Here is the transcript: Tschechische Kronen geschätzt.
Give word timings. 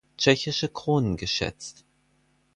Tschechische 0.17 0.67
Kronen 0.69 1.15
geschätzt. 1.15 1.85